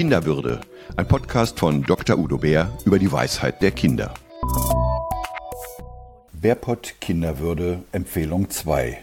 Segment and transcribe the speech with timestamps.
[0.00, 0.62] Kinderwürde,
[0.96, 2.18] ein Podcast von Dr.
[2.18, 4.14] Udo Bär über die Weisheit der Kinder.
[6.32, 8.96] Bärpott Kinderwürde Empfehlung 2.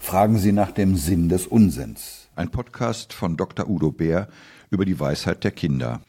[0.00, 2.28] Fragen Sie nach dem Sinn des Unsinns.
[2.34, 3.68] Ein Podcast von Dr.
[3.68, 4.28] Udo Bär
[4.70, 6.00] über die Weisheit der Kinder.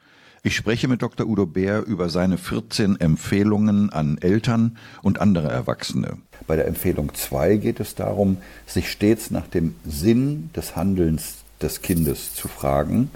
[0.41, 1.27] Ich spreche mit Dr.
[1.27, 6.17] Udo Bär über seine 14 Empfehlungen an Eltern und andere Erwachsene.
[6.47, 11.81] Bei der Empfehlung 2 geht es darum, sich stets nach dem Sinn des Handelns des
[11.81, 13.11] Kindes zu fragen,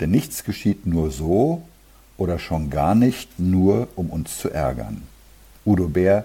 [0.00, 1.62] denn nichts geschieht nur so
[2.16, 5.02] oder schon gar nicht nur, um uns zu ärgern.
[5.64, 6.24] Udo Bär,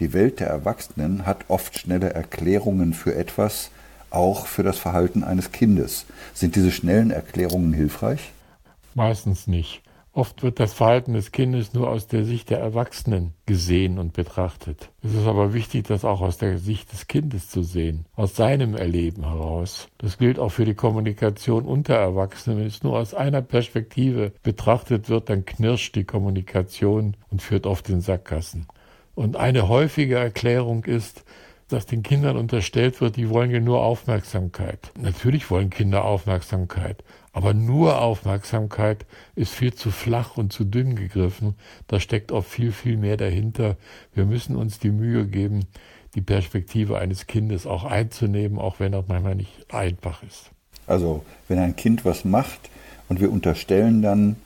[0.00, 3.70] die Welt der Erwachsenen hat oft schnelle Erklärungen für etwas,
[4.10, 6.06] auch für das Verhalten eines Kindes.
[6.34, 8.32] Sind diese schnellen Erklärungen hilfreich?
[8.94, 9.82] Meistens nicht.
[10.18, 14.90] Oft wird das Verhalten des Kindes nur aus der Sicht der Erwachsenen gesehen und betrachtet.
[15.00, 18.74] Es ist aber wichtig, das auch aus der Sicht des Kindes zu sehen, aus seinem
[18.74, 19.86] Erleben heraus.
[19.96, 22.58] Das gilt auch für die Kommunikation unter Erwachsenen.
[22.58, 27.88] Wenn es nur aus einer Perspektive betrachtet wird, dann knirscht die Kommunikation und führt oft
[27.88, 28.66] in Sackgassen.
[29.14, 31.24] Und eine häufige Erklärung ist,
[31.68, 34.90] dass den Kindern unterstellt wird, die wollen ja nur Aufmerksamkeit.
[34.98, 41.54] Natürlich wollen Kinder Aufmerksamkeit, aber nur Aufmerksamkeit ist viel zu flach und zu dünn gegriffen.
[41.86, 43.76] Da steckt auch viel, viel mehr dahinter.
[44.14, 45.66] Wir müssen uns die Mühe geben,
[46.14, 50.50] die Perspektive eines Kindes auch einzunehmen, auch wenn das manchmal nicht einfach ist.
[50.86, 52.70] Also, wenn ein Kind was macht
[53.10, 54.36] und wir unterstellen dann,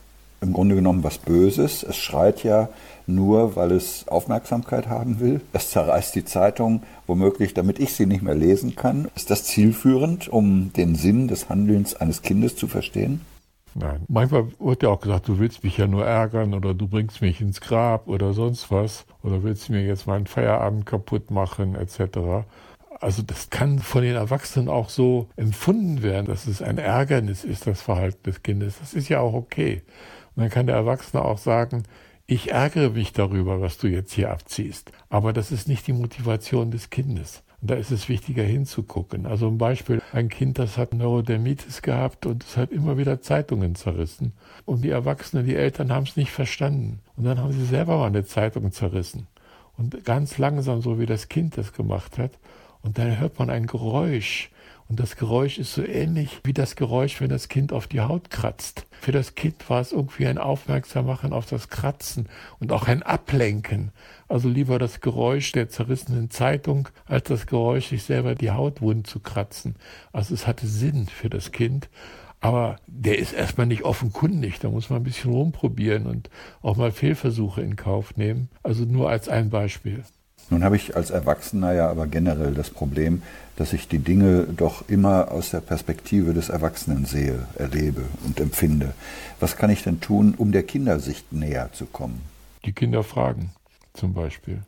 [0.43, 1.83] im Grunde genommen was Böses.
[1.83, 2.69] Es schreit ja
[3.07, 5.41] nur, weil es Aufmerksamkeit haben will.
[5.53, 9.09] Es zerreißt die Zeitung, womöglich, damit ich sie nicht mehr lesen kann.
[9.15, 13.21] Ist das zielführend, um den Sinn des Handelns eines Kindes zu verstehen?
[13.75, 14.03] Nein.
[14.09, 17.41] Manchmal wird ja auch gesagt, du willst mich ja nur ärgern oder du bringst mich
[17.41, 22.45] ins Grab oder sonst was oder willst mir jetzt meinen Feierabend kaputt machen etc.
[23.01, 27.67] Also das kann von den Erwachsenen auch so empfunden werden, dass es ein Ärgernis ist,
[27.67, 28.79] das Verhalten des Kindes.
[28.79, 29.83] Das ist ja auch okay.
[30.35, 31.85] Und dann kann der Erwachsene auch sagen,
[32.27, 34.93] ich ärgere mich darüber, was du jetzt hier abziehst.
[35.11, 37.43] Aber das ist nicht die Motivation des Kindes.
[37.61, 39.27] Und da ist es wichtiger hinzugucken.
[39.27, 43.75] Also ein Beispiel, ein Kind, das hat Neurodermitis gehabt und es hat immer wieder Zeitungen
[43.75, 44.33] zerrissen.
[44.65, 47.01] Und die Erwachsenen, die Eltern haben es nicht verstanden.
[47.17, 49.29] Und dann haben sie selber mal eine Zeitung zerrissen.
[49.77, 52.33] Und ganz langsam, so wie das Kind das gemacht hat.
[52.83, 54.51] Und dann hört man ein Geräusch.
[54.93, 58.29] Und das Geräusch ist so ähnlich wie das Geräusch, wenn das Kind auf die Haut
[58.29, 58.85] kratzt.
[59.01, 63.93] Für das Kind war es irgendwie ein Aufmerksammachen auf das Kratzen und auch ein Ablenken.
[64.29, 69.07] Also lieber das Geräusch der zerrissenen Zeitung als das Geräusch, sich selber die Haut wund
[69.07, 69.77] zu kratzen.
[70.13, 71.89] Also es hatte Sinn für das Kind.
[72.41, 74.59] Aber der ist erstmal nicht offenkundig.
[74.59, 76.29] Da muss man ein bisschen rumprobieren und
[76.61, 78.51] auch mal Fehlversuche in Kauf nehmen.
[78.63, 80.05] Also nur als ein Beispiel.
[80.53, 83.23] Nun habe ich als Erwachsener ja aber generell das Problem,
[83.57, 88.93] dass ich die Dinge doch immer aus der Perspektive des Erwachsenen sehe, erlebe und empfinde.
[89.41, 92.21] Was kann ich denn tun, um der Kindersicht näher zu kommen?
[92.67, 93.53] Die Kinder fragen
[93.95, 94.61] zum Beispiel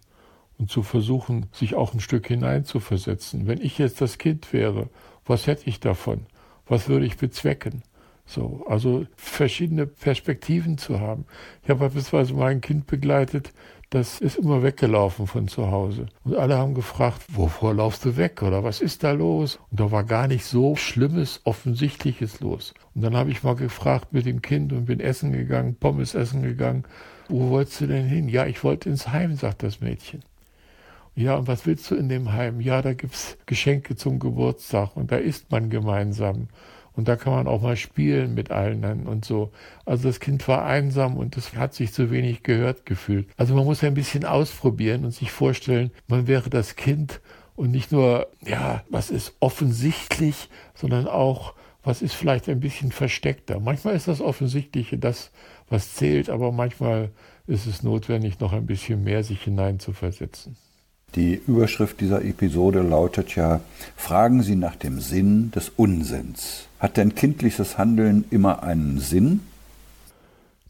[0.57, 3.47] und zu versuchen, sich auch ein Stück hineinzuversetzen.
[3.47, 4.89] Wenn ich jetzt das Kind wäre,
[5.27, 6.25] was hätte ich davon?
[6.67, 7.83] Was würde ich bezwecken?
[8.25, 11.27] So, also verschiedene Perspektiven zu haben.
[11.63, 13.53] Ich habe beispielsweise mein Kind begleitet,
[13.95, 16.07] das ist immer weggelaufen von zu Hause.
[16.25, 19.59] Und alle haben gefragt, wovor laufst du weg oder was ist da los?
[19.71, 22.75] Und da war gar nicht so Schlimmes, Offensichtliches los.
[22.95, 26.43] Und dann habe ich mal gefragt mit dem Kind und bin essen gegangen, Pommes essen
[26.43, 26.85] gegangen.
[27.29, 28.29] Wo wolltest du denn hin?
[28.29, 30.23] Ja, ich wollte ins Heim, sagt das Mädchen.
[31.17, 32.61] Ja, und was willst du in dem Heim?
[32.61, 36.49] Ja, da gibt's Geschenke zum Geburtstag und da isst man gemeinsam.
[36.97, 39.51] Und da kann man auch mal spielen mit allen und so.
[39.85, 43.29] Also das Kind war einsam und es hat sich zu wenig gehört gefühlt.
[43.37, 47.21] Also man muss ein bisschen ausprobieren und sich vorstellen, man wäre das Kind
[47.57, 53.61] und nicht nur, ja, was ist offensichtlich, sondern auch, was ist vielleicht ein bisschen versteckter.
[53.61, 55.33] Manchmal ist das Offensichtliche das,
[55.69, 57.11] was zählt, aber manchmal
[57.47, 60.57] ist es notwendig, noch ein bisschen mehr sich hineinzuversetzen.
[61.15, 63.61] Die Überschrift dieser Episode lautet ja
[63.97, 66.67] Fragen Sie nach dem Sinn des Unsinns.
[66.81, 69.41] Hat denn kindliches Handeln immer einen Sinn?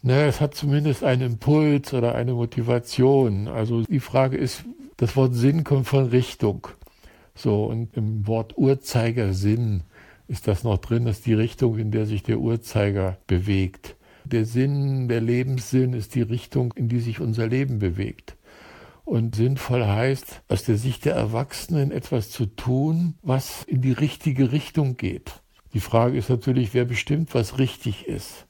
[0.02, 3.48] Naja, es hat zumindest einen Impuls oder eine Motivation.
[3.48, 4.64] Also die Frage ist,
[4.98, 6.68] das Wort Sinn kommt von Richtung.
[7.34, 9.80] So, und im Wort Uhrzeigersinn
[10.28, 13.96] ist das noch drin, dass die Richtung, in der sich der Uhrzeiger bewegt.
[14.26, 18.36] Der Sinn, der Lebenssinn ist die Richtung, in die sich unser Leben bewegt.
[19.04, 24.50] Und sinnvoll heißt, aus der Sicht der Erwachsenen etwas zu tun, was in die richtige
[24.50, 25.42] Richtung geht.
[25.74, 28.46] Die Frage ist natürlich, wer bestimmt, was richtig ist.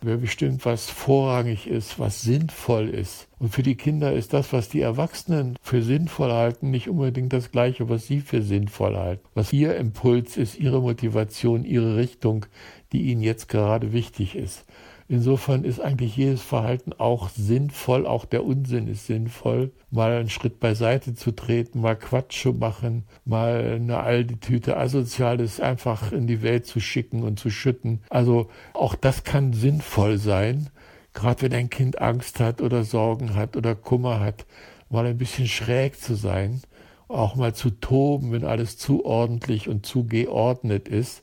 [0.00, 3.28] Wer bestimmt, was vorrangig ist, was sinnvoll ist.
[3.38, 7.52] Und für die Kinder ist das, was die Erwachsenen für sinnvoll halten, nicht unbedingt das
[7.52, 9.24] Gleiche, was sie für sinnvoll halten.
[9.34, 12.46] Was ihr Impuls ist, ihre Motivation, ihre Richtung,
[12.90, 14.64] die ihnen jetzt gerade wichtig ist.
[15.12, 19.70] Insofern ist eigentlich jedes Verhalten auch sinnvoll, auch der Unsinn ist sinnvoll.
[19.90, 26.12] Mal einen Schritt beiseite zu treten, mal Quatsch zu machen, mal eine Aldi-Tüte Asoziales einfach
[26.12, 28.00] in die Welt zu schicken und zu schütten.
[28.08, 30.70] Also auch das kann sinnvoll sein,
[31.12, 34.46] gerade wenn ein Kind Angst hat oder Sorgen hat oder Kummer hat,
[34.88, 36.62] mal ein bisschen schräg zu sein,
[37.08, 41.22] auch mal zu toben, wenn alles zu ordentlich und zu geordnet ist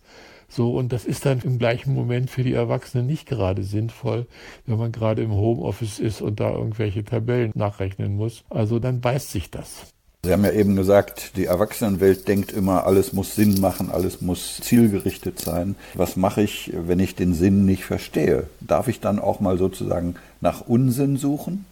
[0.49, 4.25] so, und das ist dann im gleichen Moment für die Erwachsenen nicht gerade sinnvoll,
[4.65, 8.43] wenn man gerade im Homeoffice ist und da irgendwelche Tabellen nachrechnen muss.
[8.49, 9.85] Also dann beißt sich das.
[10.25, 14.59] Sie haben ja eben gesagt, die Erwachsenenwelt denkt immer, alles muss Sinn machen, alles muss
[14.61, 15.75] zielgerichtet sein.
[15.93, 18.47] Was mache ich, wenn ich den Sinn nicht verstehe?
[18.59, 21.63] Darf ich dann auch mal sozusagen nach Unsinn suchen?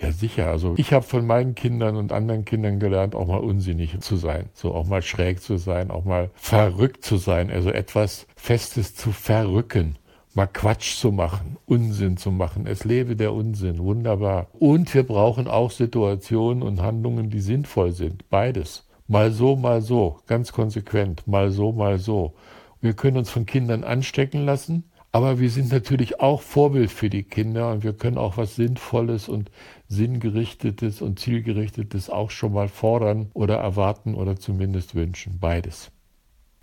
[0.00, 0.48] Ja, sicher.
[0.48, 4.48] Also ich habe von meinen Kindern und anderen Kindern gelernt, auch mal unsinnig zu sein.
[4.54, 7.50] So auch mal schräg zu sein, auch mal verrückt zu sein.
[7.50, 9.96] Also etwas Festes zu verrücken.
[10.34, 12.66] Mal Quatsch zu machen, Unsinn zu machen.
[12.66, 13.78] Es lebe der Unsinn.
[13.78, 14.46] Wunderbar.
[14.52, 18.28] Und wir brauchen auch Situationen und Handlungen, die sinnvoll sind.
[18.30, 18.86] Beides.
[19.08, 20.18] Mal so, mal so.
[20.28, 21.26] Ganz konsequent.
[21.26, 22.34] Mal so, mal so.
[22.80, 24.84] Wir können uns von Kindern anstecken lassen.
[25.10, 29.28] Aber wir sind natürlich auch Vorbild für die Kinder und wir können auch was Sinnvolles
[29.28, 29.50] und
[29.88, 35.38] Sinngerichtetes und Zielgerichtetes auch schon mal fordern oder erwarten oder zumindest wünschen.
[35.40, 35.90] Beides.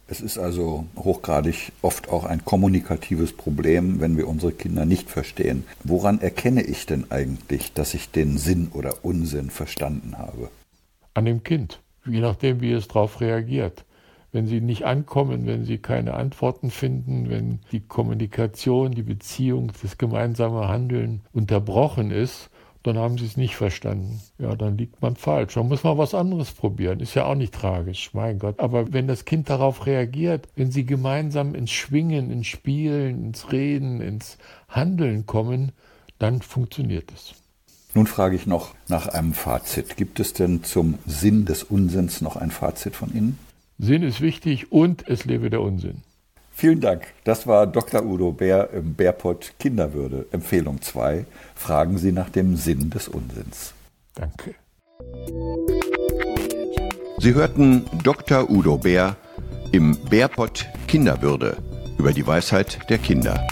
[0.08, 5.66] Es ist also hochgradig oft auch ein kommunikatives Problem, wenn wir unsere Kinder nicht verstehen.
[5.84, 10.52] Woran erkenne ich denn eigentlich, dass ich den Sinn oder Unsinn verstanden habe?
[11.16, 13.84] An dem Kind, je nachdem, wie es darauf reagiert
[14.36, 19.98] wenn sie nicht ankommen, wenn sie keine Antworten finden, wenn die Kommunikation, die Beziehung, das
[19.98, 22.50] gemeinsame Handeln unterbrochen ist,
[22.84, 24.20] dann haben sie es nicht verstanden.
[24.38, 25.54] Ja, dann liegt man falsch.
[25.54, 27.00] Dann muss man was anderes probieren.
[27.00, 28.60] Ist ja auch nicht tragisch, mein Gott.
[28.60, 34.02] Aber wenn das Kind darauf reagiert, wenn sie gemeinsam ins Schwingen, ins Spielen, ins Reden,
[34.02, 35.72] ins Handeln kommen,
[36.20, 37.36] dann funktioniert es.
[37.94, 39.96] Nun frage ich noch nach einem Fazit.
[39.96, 43.40] Gibt es denn zum Sinn des Unsinns noch ein Fazit von Ihnen?
[43.78, 46.02] Sinn ist wichtig und es lebe der Unsinn.
[46.52, 47.08] Vielen Dank.
[47.26, 48.06] Das war Dr.
[48.06, 50.26] Udo Bär im Bärpott Kinderwürde.
[50.32, 51.26] Empfehlung 2.
[51.54, 53.74] Fragen Sie nach dem Sinn des Unsinns.
[54.14, 54.56] Danke.
[57.18, 58.50] Sie hörten Dr.
[58.50, 59.18] Udo Bär
[59.74, 61.58] im Bärpott Kinderwürde
[61.98, 63.46] über die Weisheit der Kinder.